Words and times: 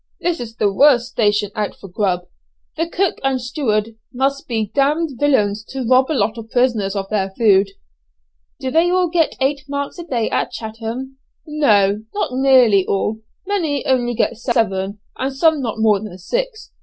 This 0.19 0.39
is 0.39 0.55
the 0.55 0.73
worst 0.73 1.11
station 1.11 1.51
out 1.53 1.75
for 1.75 1.87
'grub.' 1.87 2.25
The 2.75 2.89
cook 2.89 3.19
and 3.23 3.39
steward 3.39 3.91
must 4.11 4.47
be 4.47 4.71
d 4.73 4.93
villains 5.11 5.63
to 5.65 5.85
rob 5.87 6.09
a 6.09 6.13
lot 6.13 6.39
of 6.39 6.49
prisoners 6.49 6.95
of 6.95 7.07
their 7.09 7.29
food." 7.37 7.69
"Do 8.59 8.71
they 8.71 8.89
all 8.89 9.09
get 9.09 9.35
eight 9.39 9.61
marks 9.69 9.99
a 9.99 10.03
day 10.03 10.27
at 10.31 10.49
Chatham?" 10.49 11.17
"No, 11.45 12.01
not 12.15 12.31
nearly 12.31 12.83
all; 12.87 13.19
many 13.45 13.85
only 13.85 14.15
get 14.15 14.37
seven, 14.37 14.97
and 15.19 15.35
some 15.35 15.61
not 15.61 15.75
more 15.77 15.99
than 15.99 16.17
six. 16.17 16.71